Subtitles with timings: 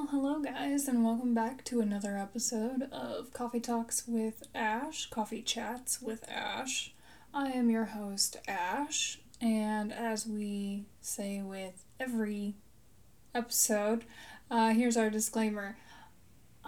[0.00, 5.42] Well, hello, guys, and welcome back to another episode of Coffee Talks with Ash, Coffee
[5.42, 6.94] Chats with Ash.
[7.34, 12.54] I am your host, Ash, and as we say with every
[13.34, 14.06] episode,
[14.50, 15.76] uh, here's our disclaimer.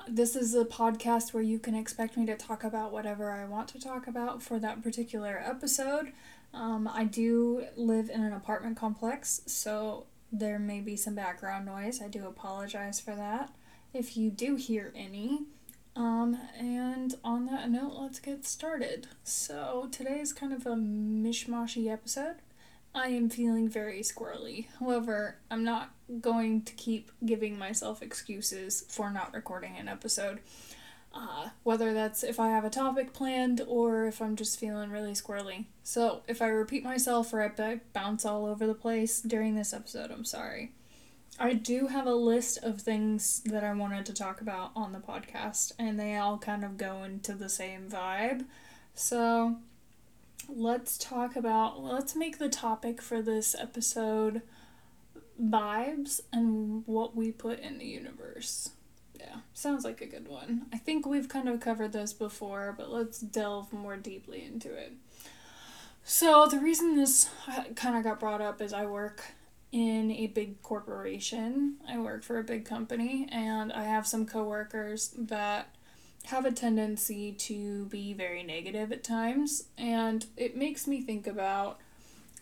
[0.06, 3.68] This is a podcast where you can expect me to talk about whatever I want
[3.68, 6.12] to talk about for that particular episode.
[6.52, 12.00] Um, I do live in an apartment complex, so there may be some background noise.
[12.00, 13.52] I do apologize for that
[13.92, 15.42] if you do hear any.
[15.95, 19.09] Um, and on that note, let's get started.
[19.24, 22.37] So, today is kind of a mishmashy episode.
[22.95, 24.66] I am feeling very squirrely.
[24.80, 25.90] However, I'm not
[26.20, 30.40] going to keep giving myself excuses for not recording an episode.
[31.15, 35.12] Uh, whether that's if I have a topic planned or if I'm just feeling really
[35.12, 35.66] squirrely.
[35.83, 40.11] So, if I repeat myself or I bounce all over the place during this episode,
[40.11, 40.73] I'm sorry.
[41.38, 45.01] I do have a list of things that I wanted to talk about on the
[45.01, 48.47] podcast, and they all kind of go into the same vibe.
[48.95, 49.57] So,
[50.49, 54.43] let's talk about, let's make the topic for this episode
[55.43, 58.71] vibes and what we put in the universe.
[59.23, 60.66] Yeah, sounds like a good one.
[60.73, 64.94] I think we've kind of covered this before, but let's delve more deeply into it.
[66.03, 69.22] So, the reason this uh, kind of got brought up is I work
[69.70, 71.76] in a big corporation.
[71.88, 75.72] I work for a big company, and I have some coworkers that
[76.25, 81.78] have a tendency to be very negative at times, and it makes me think about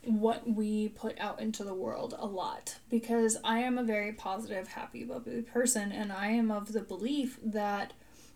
[0.05, 4.69] what we put out into the world a lot because I am a very positive,
[4.69, 7.93] happy, bubbly person, and I am of the belief that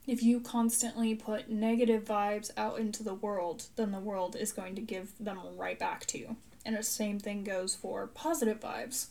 [0.06, 4.74] if you constantly put negative vibes out into the world, then the world is going
[4.74, 6.36] to give them right back to you.
[6.66, 9.06] And the same thing goes for positive vibes.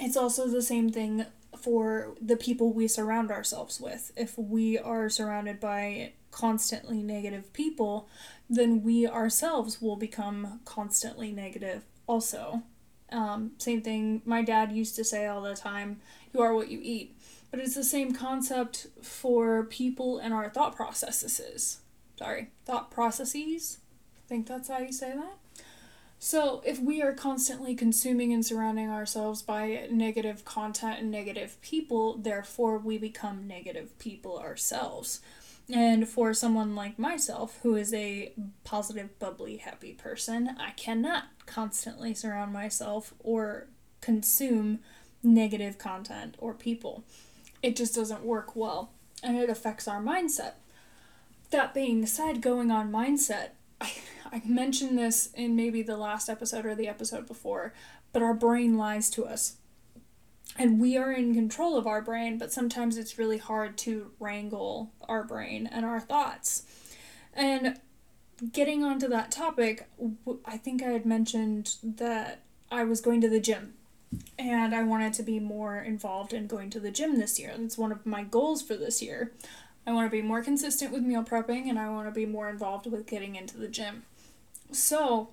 [0.00, 1.26] It's also the same thing
[1.56, 4.12] for the people we surround ourselves with.
[4.16, 8.08] If we are surrounded by constantly negative people,
[8.48, 12.62] then we ourselves will become constantly negative also.
[13.10, 16.00] Um, same thing my dad used to say all the time
[16.32, 17.14] you are what you eat.
[17.50, 21.78] But it's the same concept for people and our thought processes.
[22.18, 23.78] Sorry, thought processes?
[24.18, 25.38] I think that's how you say that.
[26.20, 32.16] So, if we are constantly consuming and surrounding ourselves by negative content and negative people,
[32.16, 35.20] therefore we become negative people ourselves.
[35.70, 38.32] And for someone like myself, who is a
[38.64, 43.66] positive, bubbly, happy person, I cannot constantly surround myself or
[44.00, 44.78] consume
[45.22, 47.04] negative content or people.
[47.62, 48.92] It just doesn't work well,
[49.22, 50.52] and it affects our mindset.
[51.50, 53.50] That being said, going on mindset,
[53.80, 53.92] I,
[54.32, 57.74] I mentioned this in maybe the last episode or the episode before,
[58.12, 59.56] but our brain lies to us
[60.58, 64.90] and we are in control of our brain, but sometimes it's really hard to wrangle
[65.08, 66.64] our brain and our thoughts.
[67.32, 67.78] And
[68.52, 69.88] getting onto that topic,
[70.44, 73.74] I think I had mentioned that I was going to the gym
[74.38, 77.52] and I wanted to be more involved in going to the gym this year.
[77.56, 79.32] That's one of my goals for this year.
[79.86, 82.48] I want to be more consistent with meal prepping and I want to be more
[82.48, 84.02] involved with getting into the gym.
[84.72, 85.30] So,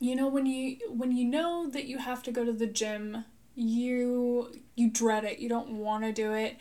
[0.00, 3.24] you know when you when you know that you have to go to the gym
[3.54, 5.38] you you dread it.
[5.38, 6.56] You don't want to do it.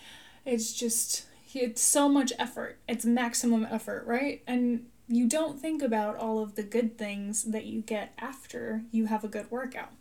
[0.46, 2.80] It's just it's so much effort.
[2.88, 4.42] It's maximum effort, right?
[4.48, 9.06] And you don't think about all of the good things that you get after you
[9.08, 9.92] have a good workout.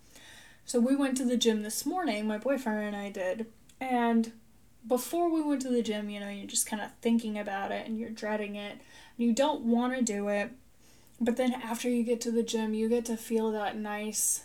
[0.64, 3.46] So we went to the gym this morning, my boyfriend and I did,
[3.80, 4.32] and
[4.86, 7.86] before we went to the gym, you know, you're just kind of thinking about it
[7.86, 8.78] and you're dreading it.
[9.16, 10.50] You don't want to do it.
[11.20, 14.44] But then after you get to the gym, you get to feel that nice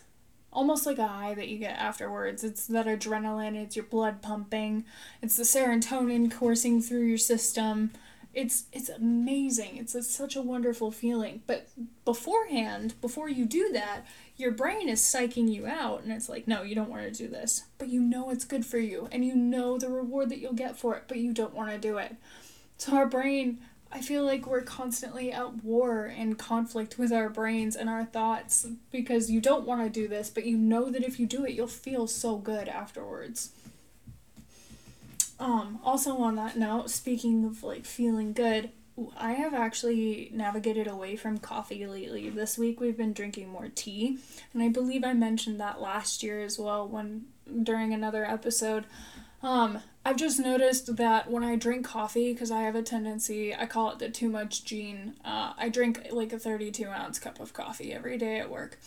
[0.57, 2.43] almost like a high that you get afterwards.
[2.43, 4.85] It's that adrenaline, it's your blood pumping,
[5.21, 7.91] it's the serotonin coursing through your system.
[8.33, 9.77] It's it's amazing.
[9.77, 11.43] It's a, such a wonderful feeling.
[11.45, 11.69] But
[12.05, 14.01] beforehand, before you do that,
[14.35, 17.27] your brain is psyching you out and it's like, "No, you don't want to do
[17.27, 20.53] this." But you know it's good for you and you know the reward that you'll
[20.53, 22.15] get for it, but you don't want to do it.
[22.77, 23.59] So our brain
[23.91, 28.67] I feel like we're constantly at war and conflict with our brains and our thoughts
[28.91, 31.53] because you don't want to do this, but you know that if you do it,
[31.53, 33.51] you'll feel so good afterwards.
[35.39, 38.71] Um, also on that note, speaking of like feeling good,
[39.15, 42.29] I have actually navigated away from coffee lately.
[42.29, 44.17] This week we've been drinking more tea,
[44.53, 47.25] and I believe I mentioned that last year as well when
[47.63, 48.85] during another episode.
[49.47, 53.65] Um, I've just noticed that when I drink coffee, because I have a tendency, I
[53.65, 55.13] call it the too much gene.
[55.23, 58.77] Uh, I drink like a 32 ounce cup of coffee every day at work.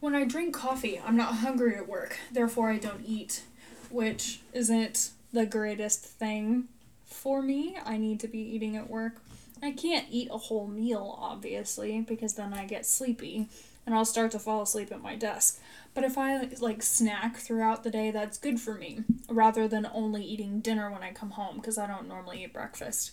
[0.00, 3.44] When I drink coffee, I'm not hungry at work, therefore, I don't eat.
[3.88, 6.66] which isn't the greatest thing
[7.04, 7.76] for me.
[7.84, 9.20] I need to be eating at work.
[9.62, 13.48] I can't eat a whole meal, obviously, because then I get sleepy
[13.86, 15.60] and I'll start to fall asleep at my desk.
[15.92, 20.24] But if I like snack throughout the day, that's good for me rather than only
[20.24, 23.12] eating dinner when I come home because I don't normally eat breakfast.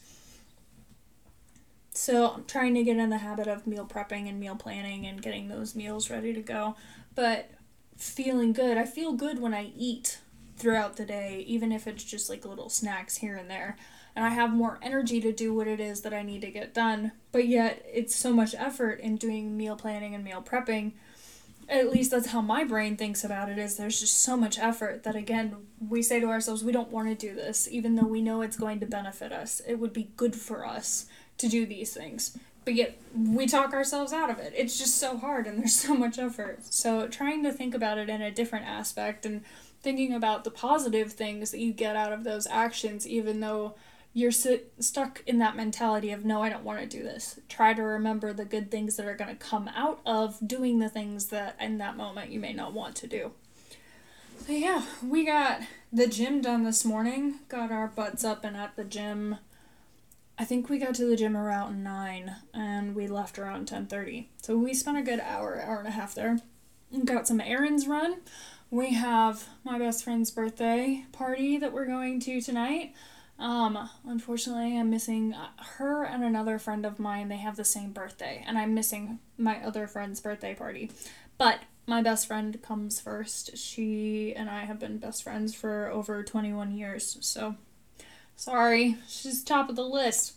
[1.98, 5.22] So I'm trying to get in the habit of meal prepping and meal planning and
[5.22, 6.76] getting those meals ready to go.
[7.16, 7.50] But
[7.98, 10.20] feeling good, I feel good when I eat
[10.58, 13.78] throughout the day, even if it's just like little snacks here and there.
[14.16, 16.74] And I have more energy to do what it is that I need to get
[16.74, 17.14] done.
[17.32, 20.94] But yet, it's so much effort in doing meal planning and meal prepping.
[21.69, 25.04] At least that's how my brain thinks about it is there's just so much effort
[25.04, 25.56] that again
[25.86, 28.58] we say to ourselves we don't want to do this even though we know it's
[28.58, 29.62] going to benefit us.
[29.68, 31.08] It would be good for us
[31.40, 32.38] to do these things.
[32.64, 34.54] But yet we talk ourselves out of it.
[34.56, 36.66] It's just so hard and there's so much effort.
[36.66, 39.44] So trying to think about it in a different aspect and
[39.81, 43.75] thinking about the positive things that you get out of those actions, even though
[44.18, 47.40] you're sit- stuck in that mentality of, no, I don't want to do this.
[47.48, 50.90] Try to remember the good things that are going to come out of doing the
[50.90, 53.34] things that in that moment you may not want to do.
[54.48, 55.62] So, yeah, we got
[55.94, 59.38] the gym done this morning, got our butts up and at the gym.
[60.40, 64.30] I think we got to the gym around 9 and we left around 10:30.
[64.42, 66.40] So we spent a good hour, hour and a half there.
[67.06, 68.22] Got some errands run
[68.69, 72.94] we have my best friend's birthday party that we're going to tonight.
[73.39, 75.36] Um, unfortunately, I'm missing
[75.78, 77.28] her and another friend of mine.
[77.28, 80.92] They have the same birthday, and I'm missing my other friend's birthday party.
[81.38, 83.57] But my best friend comes first.
[83.57, 87.56] She and I have been best friends for over 21 years, so
[88.36, 90.33] sorry, she's top of the list.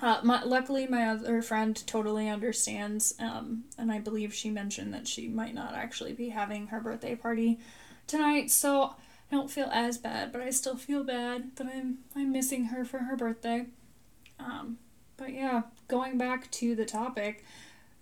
[0.00, 5.06] Uh, my, luckily, my other friend totally understands, um, and I believe she mentioned that
[5.06, 7.60] she might not actually be having her birthday party
[8.06, 8.94] tonight, so
[9.32, 12.84] I don't feel as bad, but I still feel bad that I'm I'm missing her
[12.84, 13.66] for her birthday.
[14.38, 14.78] Um,
[15.16, 17.44] but yeah, going back to the topic,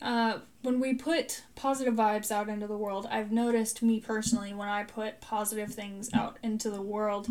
[0.03, 4.69] uh, when we put positive vibes out into the world, I've noticed me personally when
[4.69, 7.29] I put positive things out into the world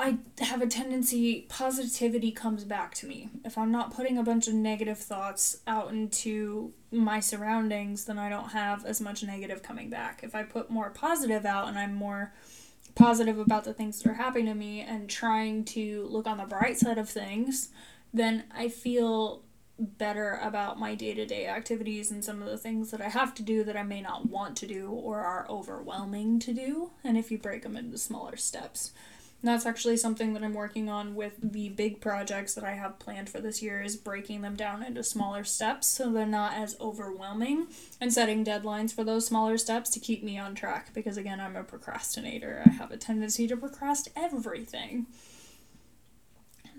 [0.00, 3.30] I have a tendency, positivity comes back to me.
[3.44, 8.28] If I'm not putting a bunch of negative thoughts out into my surroundings, then I
[8.28, 10.20] don't have as much negative coming back.
[10.22, 12.32] If I put more positive out and I'm more
[12.98, 16.44] positive about the things that are happening to me and trying to look on the
[16.44, 17.70] bright side of things,
[18.12, 19.42] then I feel
[19.78, 23.32] better about my day to day activities and some of the things that I have
[23.34, 26.90] to do that I may not want to do or are overwhelming to do.
[27.04, 28.92] And if you break them into smaller steps.
[29.40, 33.30] That's actually something that I'm working on with the big projects that I have planned
[33.30, 37.68] for this year is breaking them down into smaller steps so they're not as overwhelming
[38.00, 41.54] and setting deadlines for those smaller steps to keep me on track because again I'm
[41.54, 42.64] a procrastinator.
[42.66, 45.06] I have a tendency to procrastinate everything.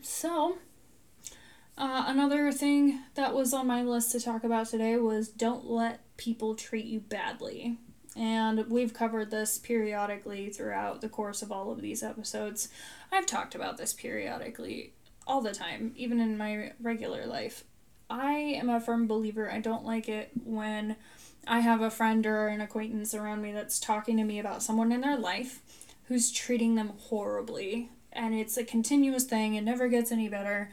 [0.02, 0.58] So,
[1.78, 6.02] uh, another thing that was on my list to talk about today was don't let
[6.18, 7.78] people treat you badly.
[8.20, 12.68] And we've covered this periodically throughout the course of all of these episodes.
[13.14, 14.92] I've talked about this periodically
[15.26, 17.64] all the time, even in my regular life.
[18.10, 19.50] I am a firm believer.
[19.50, 20.98] I don't like it when
[21.48, 24.92] I have a friend or an acquaintance around me that's talking to me about someone
[24.92, 25.62] in their life
[26.10, 27.90] who's treating them horribly.
[28.12, 30.72] And it's a continuous thing, it never gets any better.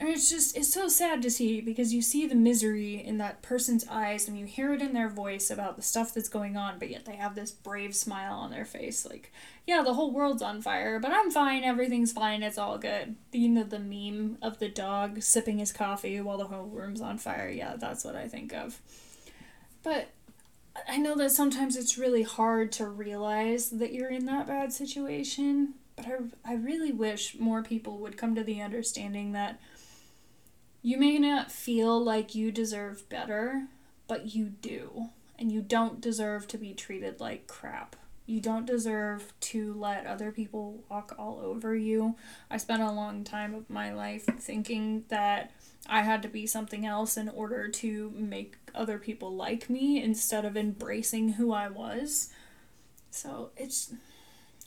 [0.00, 3.40] And it's just, it's so sad to see because you see the misery in that
[3.40, 6.80] person's eyes and you hear it in their voice about the stuff that's going on,
[6.80, 9.06] but yet they have this brave smile on their face.
[9.06, 9.32] Like,
[9.64, 13.14] yeah, the whole world's on fire, but I'm fine, everything's fine, it's all good.
[13.30, 17.18] You know, the meme of the dog sipping his coffee while the whole room's on
[17.18, 17.48] fire.
[17.48, 18.80] Yeah, that's what I think of.
[19.84, 20.08] But
[20.88, 25.74] I know that sometimes it's really hard to realize that you're in that bad situation,
[25.96, 29.60] but I, I really wish more people would come to the understanding that
[30.82, 33.68] you may not feel like you deserve better,
[34.08, 35.10] but you do.
[35.38, 37.96] And you don't deserve to be treated like crap.
[38.26, 42.16] You don't deserve to let other people walk all over you.
[42.50, 45.52] I spent a long time of my life thinking that
[45.88, 50.44] I had to be something else in order to make other people like me instead
[50.44, 52.30] of embracing who I was.
[53.10, 53.92] So it's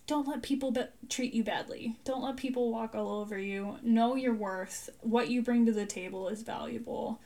[0.07, 1.95] don't let people be- treat you badly.
[2.03, 3.77] Don't let people walk all over you.
[3.81, 4.89] Know your worth.
[5.01, 7.19] What you bring to the table is valuable.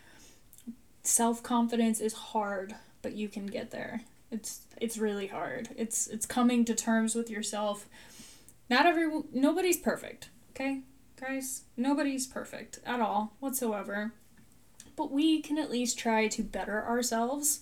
[1.04, 4.02] Self confidence is hard, but you can get there.
[4.32, 5.70] It's it's really hard.
[5.76, 7.88] It's it's coming to terms with yourself.
[8.70, 10.30] Not every nobody's perfect.
[10.52, 10.82] Okay,
[11.20, 14.14] guys, nobody's perfect at all whatsoever.
[14.96, 17.60] But we can at least try to better ourselves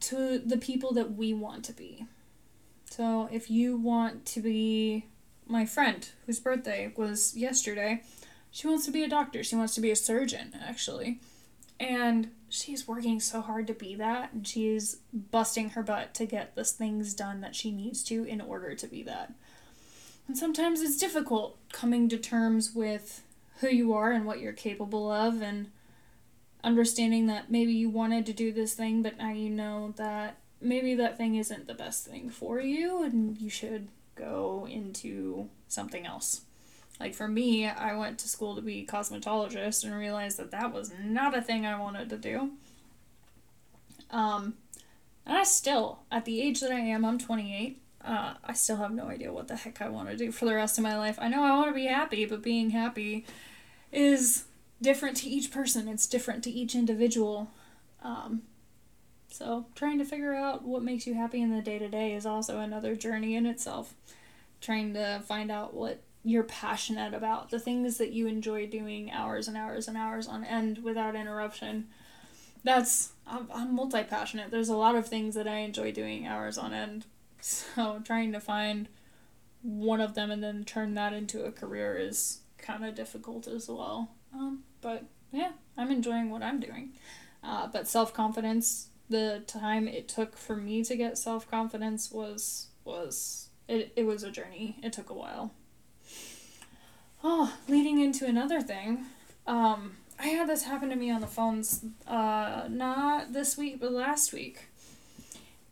[0.00, 2.06] to the people that we want to be
[2.96, 5.06] So if you want to be
[5.48, 8.04] my friend whose birthday was yesterday,
[8.52, 9.42] she wants to be a doctor.
[9.42, 11.18] She wants to be a surgeon, actually.
[11.80, 16.54] And she's working so hard to be that, and she's busting her butt to get
[16.54, 19.32] the things done that she needs to in order to be that.
[20.28, 23.22] And sometimes it's difficult coming to terms with
[23.58, 25.72] who you are and what you're capable of, and
[26.62, 30.94] understanding that maybe you wanted to do this thing, but now you know that maybe
[30.94, 36.42] that thing isn't the best thing for you, and you should go into something else.
[37.00, 40.92] Like for me, I went to school to be cosmetologist and realized that that was
[41.02, 42.52] not a thing I wanted to do.
[44.10, 44.54] Um,
[45.26, 47.80] and I still, at the age that I am, I'm 28.
[48.04, 50.54] Uh, I still have no idea what the heck I want to do for the
[50.54, 51.18] rest of my life.
[51.20, 53.24] I know I want to be happy, but being happy
[53.90, 54.44] is
[54.80, 55.88] different to each person.
[55.88, 57.50] It's different to each individual.
[58.02, 58.42] Um,
[59.34, 62.24] so trying to figure out what makes you happy in the day to day is
[62.24, 63.92] also another journey in itself.
[64.60, 69.48] Trying to find out what you're passionate about, the things that you enjoy doing hours
[69.48, 71.88] and hours and hours on end without interruption.
[72.62, 74.52] That's, I'm, I'm multi passionate.
[74.52, 77.04] There's a lot of things that I enjoy doing hours on end.
[77.40, 78.88] So trying to find
[79.60, 83.68] one of them and then turn that into a career is kind of difficult as
[83.68, 84.12] well.
[84.32, 86.92] Um, but yeah, I'm enjoying what I'm doing.
[87.42, 92.68] Uh, but self confidence, the time it took for me to get self confidence was
[92.84, 94.78] was it, it was a journey.
[94.82, 95.52] It took a while.
[97.22, 99.06] Oh, leading into another thing.
[99.46, 103.92] Um, I had this happen to me on the phones, uh, not this week, but
[103.92, 104.66] last week.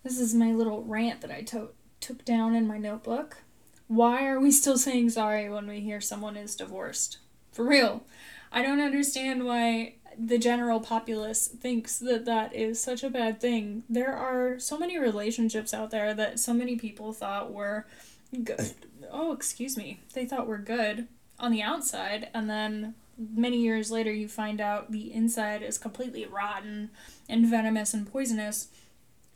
[0.02, 1.70] This is my little rant that I to-
[2.00, 3.38] took down in my notebook.
[3.86, 7.18] Why are we still saying sorry when we hear someone is divorced?
[7.52, 8.04] For real.
[8.50, 13.84] I don't understand why the general populace thinks that that is such a bad thing.
[13.88, 17.86] There are so many relationships out there that so many people thought were
[18.44, 18.74] good.
[19.10, 20.00] Oh, excuse me.
[20.14, 24.90] They thought were good on the outside and then many years later you find out
[24.90, 26.90] the inside is completely rotten
[27.28, 28.68] and venomous and poisonous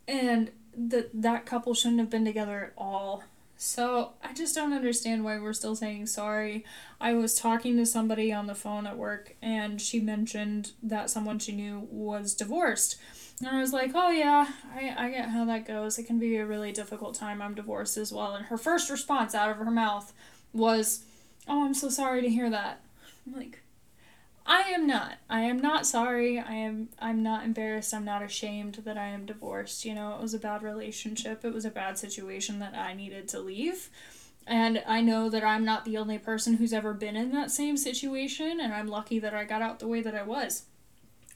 [0.07, 3.23] and that that couple shouldn't have been together at all
[3.57, 6.63] so i just don't understand why we're still saying sorry.
[6.99, 11.39] I was talking to somebody on the phone at work and she mentioned that someone
[11.39, 12.97] she knew was divorced.
[13.39, 15.97] And i was like oh yeah i, I get how that goes.
[15.97, 17.41] It can be a really difficult time.
[17.41, 18.35] I'm divorced as well.
[18.35, 20.13] And her first response out of her mouth
[20.53, 21.03] was
[21.47, 22.81] Oh, I'm so sorry to hear that.
[23.25, 23.61] I'm like,
[24.49, 25.15] I am not.
[25.29, 26.39] I am not sorry.
[26.39, 27.93] I am I'm not embarrassed.
[27.93, 29.83] I'm not ashamed that I am divorced.
[29.83, 31.43] You know, it was a bad relationship.
[31.43, 33.89] It was a bad situation that I needed to leave.
[34.47, 37.75] And I know that I'm not the only person who's ever been in that same
[37.75, 40.63] situation and I'm lucky that I got out the way that I was.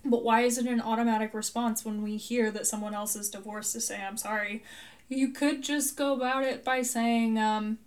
[0.06, 3.74] But why is it an automatic response when we hear that someone else is divorced
[3.74, 4.64] to say I'm sorry?
[5.10, 7.80] You could just go about it by saying um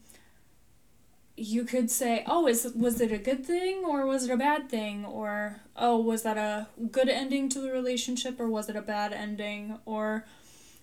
[1.37, 4.69] you could say, oh, is was it a good thing or was it a bad
[4.69, 5.05] thing?
[5.05, 9.13] Or oh, was that a good ending to the relationship or was it a bad
[9.13, 9.79] ending?
[9.85, 10.27] Or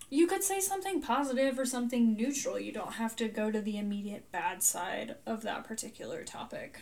[0.09, 2.59] you could say something positive or something neutral.
[2.59, 6.81] You don't have to go to the immediate bad side of that particular topic.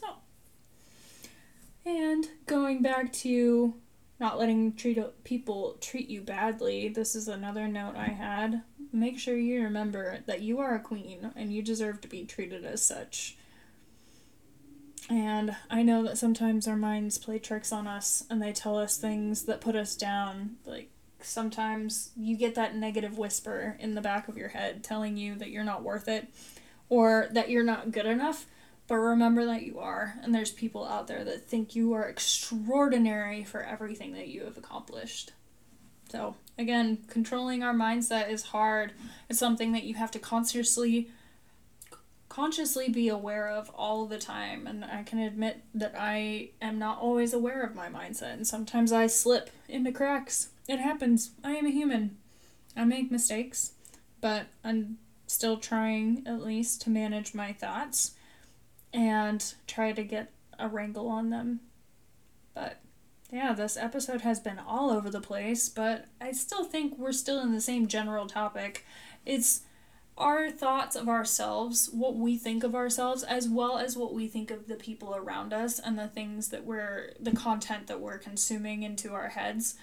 [0.00, 0.06] So,
[1.84, 3.74] and going back to
[4.18, 6.88] not letting treat people treat you badly.
[6.88, 8.62] This is another note I had.
[8.92, 12.64] Make sure you remember that you are a queen and you deserve to be treated
[12.64, 13.36] as such.
[15.08, 18.96] And I know that sometimes our minds play tricks on us and they tell us
[18.96, 20.56] things that put us down.
[20.64, 20.90] Like
[21.20, 25.50] sometimes you get that negative whisper in the back of your head telling you that
[25.50, 26.28] you're not worth it
[26.88, 28.46] or that you're not good enough
[28.88, 33.42] but remember that you are, and there's people out there that think you are extraordinary
[33.42, 35.32] for everything that you have accomplished.
[36.10, 38.92] So, again, controlling our mindset is hard.
[39.28, 41.10] It's something that you have to consciously
[42.28, 46.98] consciously be aware of all the time and I can admit that I am not
[46.98, 50.50] always aware of my mindset and sometimes I slip into cracks.
[50.68, 51.30] It happens.
[51.42, 52.18] I am a human.
[52.76, 53.72] I make mistakes,
[54.20, 58.12] but I'm still trying at least to manage my thoughts
[58.92, 61.60] and try to get a wrangle on them.
[62.54, 62.80] But
[63.32, 67.40] yeah, this episode has been all over the place, but I still think we're still
[67.40, 68.84] in the same general topic.
[69.24, 69.62] It's
[70.16, 74.50] our thoughts of ourselves, what we think of ourselves, as well as what we think
[74.50, 78.82] of the people around us and the things that we're, the content that we're consuming
[78.82, 79.74] into our heads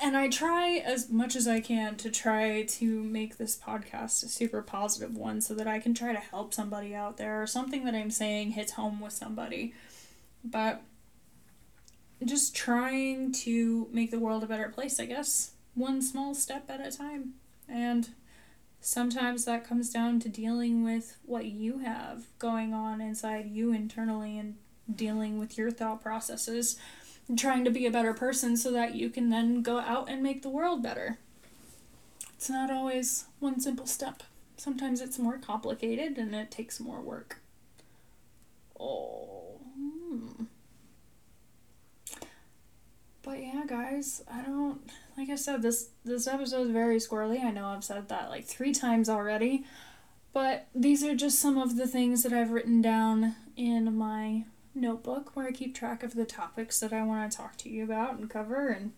[0.00, 4.28] and I try as much as I can to try to make this podcast a
[4.28, 7.84] super positive one so that I can try to help somebody out there or something
[7.84, 9.72] that I'm saying hits home with somebody.
[10.44, 10.82] But
[12.24, 16.86] just trying to make the world a better place, I guess, one small step at
[16.86, 17.34] a time.
[17.68, 18.10] And
[18.80, 24.38] sometimes that comes down to dealing with what you have going on inside you internally
[24.38, 24.56] and
[24.94, 26.76] dealing with your thought processes
[27.36, 30.42] trying to be a better person so that you can then go out and make
[30.42, 31.18] the world better.
[32.34, 34.22] It's not always one simple step.
[34.56, 37.40] Sometimes it's more complicated and it takes more work.
[38.78, 39.58] Oh.
[39.74, 40.44] Hmm.
[43.22, 43.62] But yeah,
[44.04, 44.80] guys, I don't
[45.16, 47.42] like I said this this episode is very squirrely.
[47.42, 49.64] I know I've said that like 3 times already.
[50.32, 54.44] But these are just some of the things that I've written down in my
[54.74, 57.84] notebook where I keep track of the topics that I want to talk to you
[57.84, 58.92] about and cover and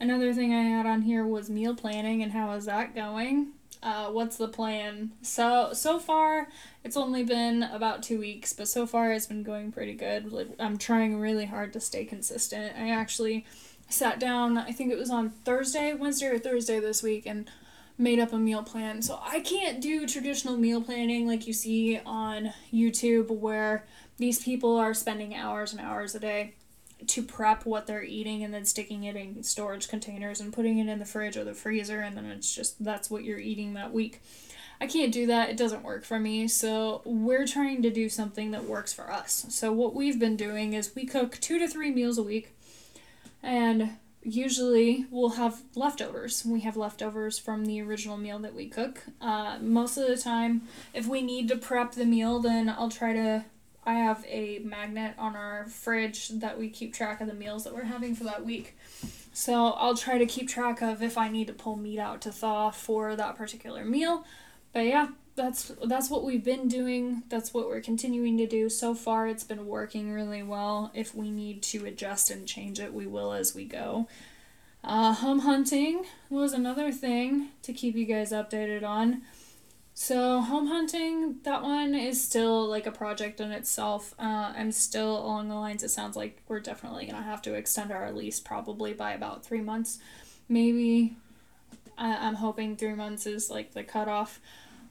[0.00, 3.48] another thing I had on here was meal planning and how is that going?
[3.82, 5.12] Uh, what's the plan?
[5.20, 6.48] So so far,
[6.82, 10.56] it's only been about two weeks, but so far it's been going pretty good.
[10.58, 12.74] I'm trying really hard to stay consistent.
[12.78, 13.44] I actually
[13.88, 14.58] sat down.
[14.58, 17.50] I think it was on Thursday, Wednesday or Thursday this week, and
[17.96, 19.02] made up a meal plan.
[19.02, 23.86] So I can't do traditional meal planning like you see on YouTube, where
[24.16, 26.54] these people are spending hours and hours a day
[27.06, 30.88] to prep what they're eating and then sticking it in storage containers and putting it
[30.88, 33.92] in the fridge or the freezer and then it's just that's what you're eating that
[33.92, 34.22] week.
[34.80, 35.50] I can't do that.
[35.50, 36.48] It doesn't work for me.
[36.48, 39.46] So we're trying to do something that works for us.
[39.48, 42.54] So what we've been doing is we cook 2 to 3 meals a week
[43.44, 43.90] and
[44.22, 46.44] usually we'll have leftovers.
[46.44, 49.02] We have leftovers from the original meal that we cook.
[49.20, 53.12] Uh, most of the time, if we need to prep the meal, then I'll try
[53.12, 53.44] to
[53.86, 57.74] I have a magnet on our fridge that we keep track of the meals that
[57.74, 58.76] we're having for that week.
[59.34, 62.32] So I'll try to keep track of if I need to pull meat out to
[62.32, 64.24] thaw for that particular meal.
[64.72, 67.24] But yeah, that's that's what we've been doing.
[67.28, 68.68] That's what we're continuing to do.
[68.68, 70.90] So far it's been working really well.
[70.94, 74.06] If we need to adjust and change it, we will as we go.
[74.82, 79.22] Uh, home hunting was another thing to keep you guys updated on.
[79.96, 84.12] So, home hunting, that one is still like a project in itself.
[84.18, 87.54] Uh, I'm still along the lines, it sounds like we're definitely going to have to
[87.54, 90.00] extend our lease probably by about three months.
[90.48, 91.16] Maybe
[91.96, 94.40] I- I'm hoping three months is like the cutoff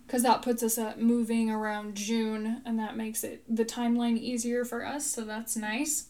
[0.06, 4.66] because that puts us at moving around June and that makes it the timeline easier
[4.66, 5.06] for us.
[5.06, 6.08] So, that's nice.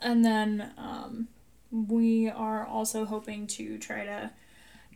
[0.00, 1.28] And then um,
[1.70, 4.30] we are also hoping to try to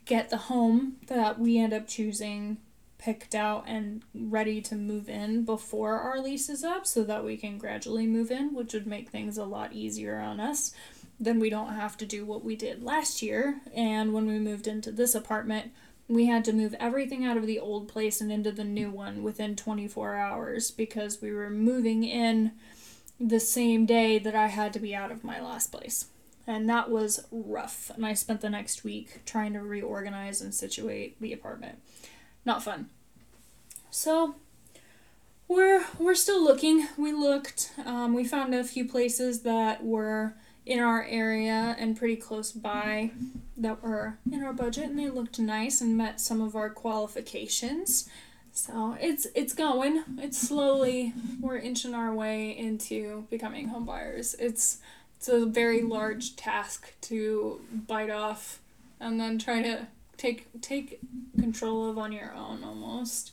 [0.04, 2.58] get the home that we end up choosing
[2.98, 7.36] picked out and ready to move in before our lease is up so that we
[7.36, 10.74] can gradually move in, which would make things a lot easier on us.
[11.18, 13.60] Then we don't have to do what we did last year.
[13.74, 15.72] And when we moved into this apartment,
[16.08, 19.22] we had to move everything out of the old place and into the new one
[19.22, 22.52] within 24 hours because we were moving in
[23.18, 26.06] the same day that I had to be out of my last place.
[26.46, 27.90] And that was rough.
[27.96, 31.80] And I spent the next week trying to reorganize and situate the apartment
[32.46, 32.88] not fun.
[33.90, 34.36] So
[35.48, 36.86] we're we're still looking.
[36.96, 37.72] We looked.
[37.84, 40.34] Um, we found a few places that were
[40.66, 43.12] in our area and pretty close by
[43.56, 48.08] that were in our budget, and they looked nice and met some of our qualifications.
[48.52, 50.02] So it's it's going.
[50.18, 54.34] It's slowly we're inching our way into becoming home buyers.
[54.38, 54.78] It's
[55.16, 58.60] it's a very large task to bite off
[58.98, 60.98] and then try to take take
[61.38, 63.32] control of on your own almost.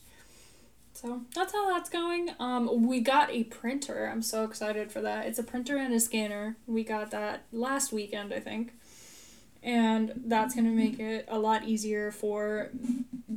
[1.04, 2.30] So that's how that's going.
[2.40, 4.10] Um, we got a printer.
[4.10, 5.26] I'm so excited for that.
[5.26, 6.56] It's a printer and a scanner.
[6.66, 8.74] We got that last weekend, I think.
[9.62, 12.70] And that's going to make it a lot easier for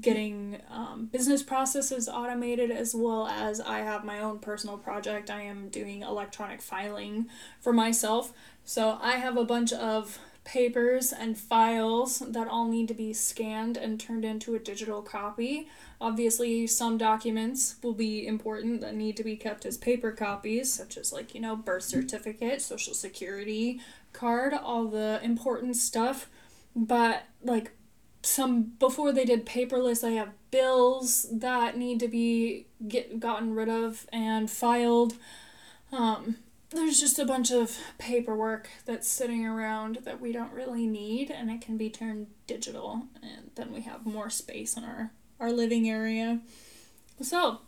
[0.00, 5.28] getting um, business processes automated as well as I have my own personal project.
[5.28, 7.26] I am doing electronic filing
[7.60, 8.32] for myself.
[8.64, 13.76] So I have a bunch of papers and files that all need to be scanned
[13.76, 15.68] and turned into a digital copy.
[16.00, 20.96] Obviously, some documents will be important that need to be kept as paper copies, such
[20.96, 23.80] as, like, you know, birth certificate, social security
[24.12, 26.30] card, all the important stuff.
[26.76, 27.72] But, like,
[28.22, 33.68] some before they did paperless, I have bills that need to be get gotten rid
[33.68, 35.14] of and filed.
[35.92, 36.36] Um,
[36.70, 41.50] there's just a bunch of paperwork that's sitting around that we don't really need and
[41.50, 45.88] it can be turned digital and then we have more space in our our living
[45.88, 46.40] area.
[47.20, 47.60] So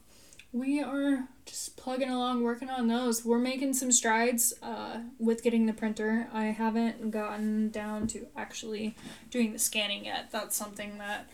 [0.53, 3.25] we are just plugging along working on those.
[3.25, 6.29] We're making some strides uh, with getting the printer.
[6.33, 8.97] I haven't gotten down to actually
[9.31, 10.31] doing the scanning yet.
[10.31, 11.29] That's something that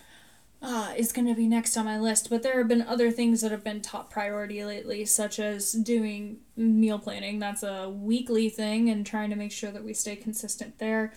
[0.62, 2.30] uh, is going to be next on my list.
[2.30, 6.38] But there have been other things that have been top priority lately, such as doing
[6.56, 7.38] meal planning.
[7.38, 11.12] That's a weekly thing and trying to make sure that we stay consistent there.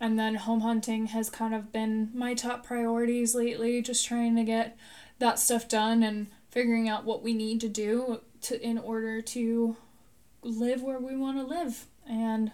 [0.00, 4.44] And then home hunting has kind of been my top priorities lately, just trying to
[4.44, 4.76] get
[5.18, 9.76] that stuff done and figuring out what we need to do to in order to
[10.42, 11.86] live where we want to live.
[12.08, 12.50] And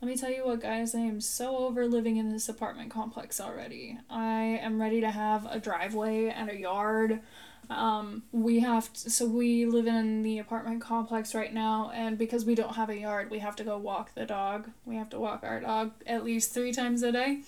[0.00, 3.38] let me tell you what, guys, I am so over living in this apartment complex
[3.38, 3.98] already.
[4.08, 7.20] I am ready to have a driveway and a yard.
[7.68, 12.46] Um, we have to, so we live in the apartment complex right now, and because
[12.46, 14.70] we don't have a yard, we have to go walk the dog.
[14.86, 17.42] We have to walk our dog at least three times a day,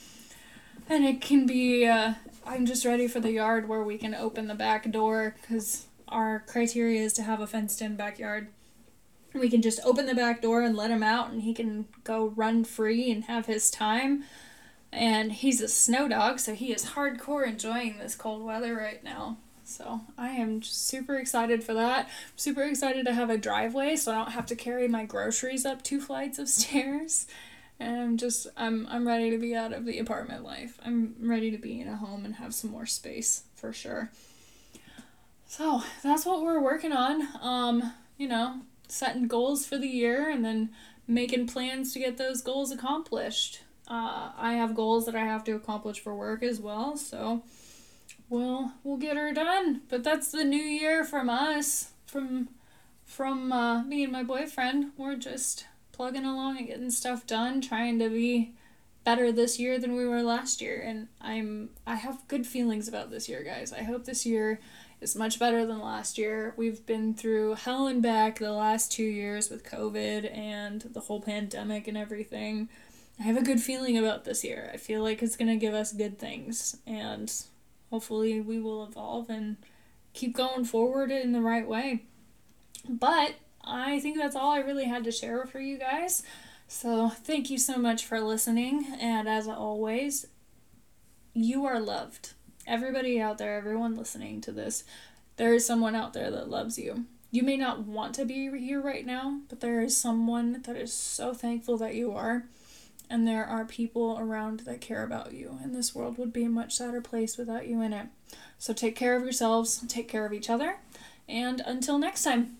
[0.88, 1.86] and it can be.
[1.86, 5.86] Uh, I'm just ready for the yard where we can open the back door because
[6.06, 8.48] our criteria is to have a fenced-in backyard.
[9.35, 12.29] We can just open the back door and let him out, and he can go
[12.37, 14.25] run free and have his time.
[14.92, 19.38] And he's a snow dog, so he is hardcore enjoying this cold weather right now.
[19.64, 22.09] So I am super excited for that.
[22.37, 25.83] super excited to have a driveway so I don't have to carry my groceries up
[25.83, 27.27] two flights of stairs.
[27.81, 30.79] And I'm just I'm I'm ready to be out of the apartment life.
[30.85, 34.11] I'm ready to be in a home and have some more space for sure.
[35.47, 37.27] So that's what we're working on.
[37.40, 38.61] Um, you know,
[38.92, 40.70] setting goals for the year and then
[41.09, 43.62] making plans to get those goals accomplished.
[43.88, 47.42] Uh, I have goals that I have to accomplish for work as well, so
[48.28, 49.81] we'll we'll get her done.
[49.88, 52.50] But that's the new year from us, from
[53.05, 54.92] from uh, me and my boyfriend.
[54.96, 58.52] We're just plugging along and getting stuff done, trying to be
[59.05, 60.81] better this year than we were last year.
[60.81, 63.72] And I'm I have good feelings about this year, guys.
[63.72, 64.61] I hope this year
[65.02, 66.54] is much better than last year.
[66.56, 71.20] We've been through hell and back the last two years with COVID and the whole
[71.20, 72.68] pandemic and everything.
[73.18, 74.70] I have a good feeling about this year.
[74.72, 77.32] I feel like it's gonna give us good things and
[77.90, 79.56] hopefully we will evolve and
[80.14, 82.04] keep going forward in the right way.
[82.88, 83.34] But
[83.64, 86.22] I think that's all I really had to share for you guys.
[86.68, 88.86] So thank you so much for listening.
[89.00, 90.26] And as always,
[91.34, 92.34] you are loved.
[92.66, 94.85] Everybody out there, everyone listening to this,
[95.37, 97.07] there is someone out there that loves you.
[97.31, 100.92] You may not want to be here right now, but there is someone that is
[100.92, 102.44] so thankful that you are
[103.12, 106.48] and there are people around that care about you, and this world would be a
[106.48, 108.07] much sadder place without you in it.
[108.59, 110.79] So take care of yourselves, take care of each other,
[111.29, 112.57] and until next time.